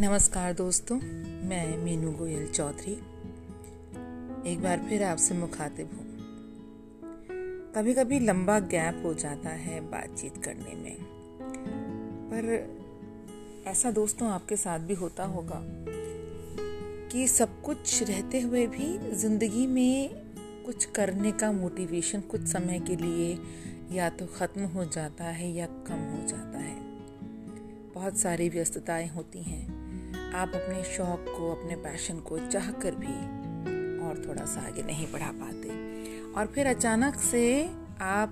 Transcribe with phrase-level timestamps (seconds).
[0.00, 0.96] नमस्कार दोस्तों,
[1.48, 2.92] मैं मीनू गोयल चौधरी।
[4.52, 6.06] एक बार फिर आपसे मुखातिब हूँ।
[7.72, 10.96] कभी कभी लंबा गैप हो जाता है बातचीत करने में।
[12.32, 12.76] पर
[13.66, 15.62] ऐसा दोस्तों आपके साथ भी होता होगा
[17.12, 20.10] कि सब कुछ रहते हुए भी ज़िंदगी में
[20.66, 23.38] कुछ करने का मोटिवेशन कुछ समय के लिए
[23.92, 26.80] या तो ख़त्म हो जाता है या कम हो जाता है।
[27.94, 29.77] बहुत सारी व्यस्तताएँ होती हैं।
[30.38, 33.16] आप अपने शौक को, अपने पैशन को चाह कर भी
[34.06, 35.68] और थोड़ा सा आगे नहीं बढ़ा पाते।
[36.32, 37.70] और फिर अचानक से
[38.00, 38.28] आप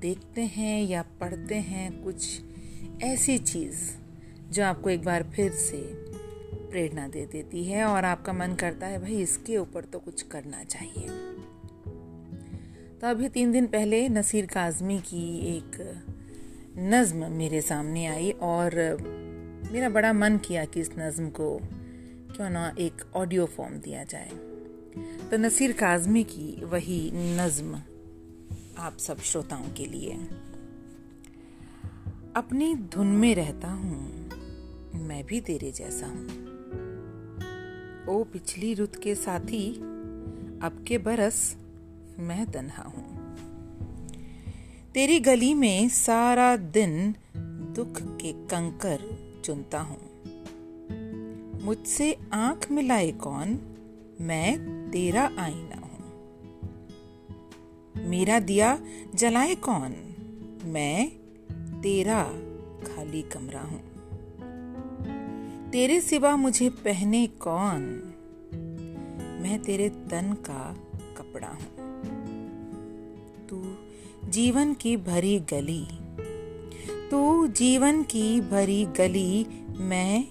[0.00, 2.40] देखते हैं या पढ़ते हैं कुछ
[3.02, 3.78] ऐसी चीज़
[4.50, 5.78] जो आपको एक बार फिर से
[6.70, 10.64] प्रेरणा दे देती है और आपका मन करता है, भाई, इसके ऊपर तो कुछ करना
[10.64, 11.08] चाहिए।
[13.00, 16.02] तो अभी तीन दिन पहले नसीर काजमी की एक
[16.78, 18.70] नज्म मेरे सामने आई और
[19.72, 21.60] मेरा बड़ा मन किया कि इस नज़म को
[22.36, 24.30] क्यों ना एक ऑडियो फॉर्म दिया जाए।
[25.30, 27.82] तो नसीर काजमी की वही नज्म
[28.78, 30.12] आप सब श्रोताओं के लिए।
[32.36, 34.30] अपनी धुन में रहता हूँ,
[34.94, 36.26] मैं भी तेरे जैसा हूँ।
[38.08, 39.74] ओ पिछली रुत के साथी,
[40.62, 41.56] अब के बरस
[42.18, 43.36] मैं तन्हा हूँ।
[44.94, 47.14] तेरी गली में सारा दिन
[47.76, 49.17] दुख के कंकर
[49.48, 49.98] चुनता हूँ।
[51.62, 53.58] मुझसे आँख मिलाए कौन?
[54.20, 54.58] मैं
[54.90, 56.12] तेरा आईना हूँ।
[58.08, 58.78] मेरा दिया,
[59.14, 59.94] जलाए कौन?
[60.64, 61.10] मैं
[61.82, 62.24] तेरा
[62.86, 63.80] खाली कमरा हूँ।
[65.70, 67.82] तेरे सिवा मुझे पहने कौन?
[69.42, 70.76] मैं तेरे तन का
[71.16, 71.76] कपड़ा हूँ।
[73.48, 73.74] तू
[74.30, 76.07] जीवन की भरी गली
[77.10, 79.46] तू जीवन की भरी गली,
[79.80, 80.24] मैं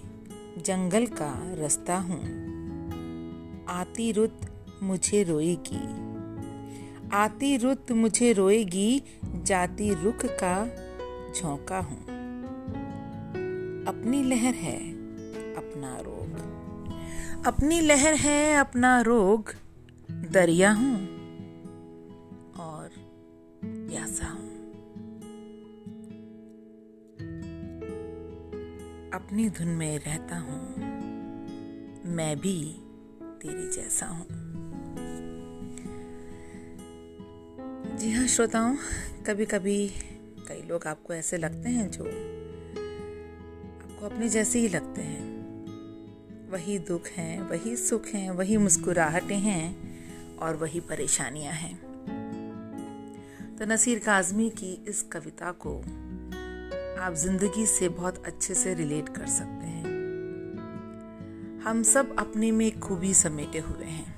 [0.66, 2.20] जंगल का रास्ता हूँ।
[3.70, 4.42] आती रुत
[4.83, 5.82] मुझे रोएगी,
[7.14, 10.66] आती रुत मुझे रोएगी, जाती रुख का
[11.36, 12.04] झोंका हूँ।
[13.86, 14.77] अपनी लहर है,
[15.55, 19.54] अपना रोग। अपनी लहर है, अपना रोग,
[20.11, 20.95] दरिया हूँ
[22.60, 22.89] और
[23.66, 24.36] प्यासा
[29.17, 30.76] अपनी धुन में रहता हूँ।
[32.16, 32.82] मैं भी
[33.23, 34.28] तेरी जैसा हूँ।
[37.98, 38.76] जी हाँ श्रोताओं
[39.28, 39.88] कभी कभी
[40.48, 42.04] कई लोग आपको ऐसे लगते हैं जो
[43.86, 45.26] आपको अपने जैसे ही लगते हैं।
[46.49, 49.76] वही दुख हैं, वही सुख हैं, वही मुस्कुराहटें हैं
[50.38, 51.76] और वही परेशानियाँ हैं।
[53.60, 55.82] तो नसीर काजमी की इस कविता को
[57.00, 59.88] आप ज़िंदगी से बहुत अच्छे से रिलेट कर सकते हैं।
[61.64, 64.18] हम सब अपने में खूबी समेटे हुए हैं।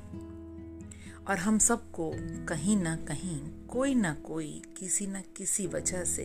[1.28, 2.12] और हम सबको
[2.46, 6.24] कहीं ना कहीं, कोई ना कोई, किसी न किसी वजह से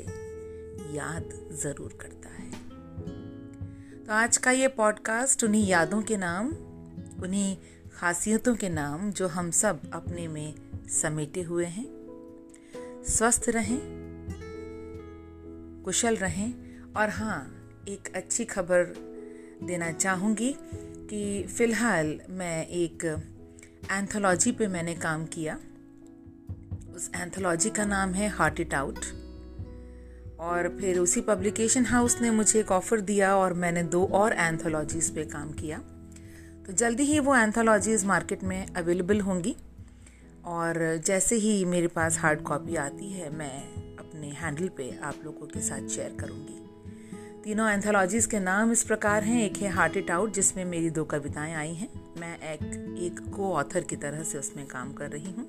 [0.93, 2.51] याद ज़रूर करता है।
[4.05, 6.49] तो आज का ये पॉडकास्ट उन्हीं यादों के नाम,
[7.23, 7.57] उन्हीं
[7.95, 10.55] खासियतों के नाम जो हम सब अपने में
[10.89, 11.87] समेटे हुए हैं।
[13.09, 14.04] स्वस्थ रहें
[15.85, 16.53] कुशल रहें।
[16.97, 18.95] और हाँ एक अच्छी खबर
[19.63, 20.55] देना चाहूँगी
[21.11, 23.05] कि फ़िलहाल मैं एक
[23.93, 25.59] एंथोलॉजी पे मैंने काम किया।
[26.95, 28.99] उस एंथोलॉजी का नाम है हार्ट इट आउट
[30.41, 35.13] और फिर उसी पब्लिकेशन हाउस ने मुझे एक ऑफ़र दिया और मैंने दो और एंथोलॉजीज़
[35.13, 35.79] पे काम किया।
[36.67, 39.57] तो जल्दी ही वो एंथोलॉजीज़ मार्केट में अवेलेबल होंगी।
[40.45, 43.84] और जैसे ही मेरे पास हार्ड कॉपी आती है, मैं
[44.15, 46.61] अपने हैंडल पे आप लोगों के साथ शेयर करूँगी।
[47.45, 51.05] तीनों एंथोलॉजीज के नाम इस प्रकार हैं। एक है हार्ट इट आउट जिसमें मेरी दो
[51.05, 51.89] कविताएँ आई हैं।
[52.21, 52.63] मैं एक
[52.99, 55.47] एक को ऑथर की तरह से उसमें काम कर रही हूँ।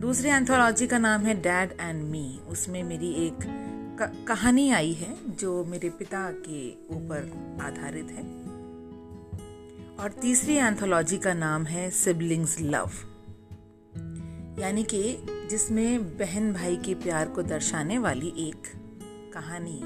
[0.00, 3.38] दूसरी एंथोलॉजी का नाम है डैड एंड मी उसमें मेरी एक
[4.28, 7.30] कहानी आई है, जो मेरे पिता के ऊपर
[7.62, 8.22] आधारित है।
[9.96, 12.90] और तीसरी एंथोलॉजी का नाम है सिबलिंग्स लव
[14.58, 18.62] यानी कि जिसमें बहन भाई के प्यार को दर्शाने वाली एक
[19.34, 19.80] कहानी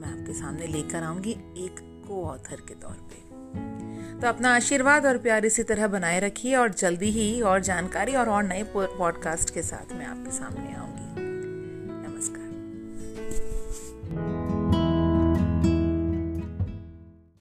[0.00, 3.30] मैं आपके सामने लेकर आऊँगी एक को ऑथर के तौर पे।
[4.20, 8.28] तो अपना आशीर्वाद और प्यार इसी तरह बनाए रखिए और जल्दी ही और जानकारी और
[8.28, 11.29] और नए पॉडकास्ट के साथ मैं आपके सामने आऊँगी।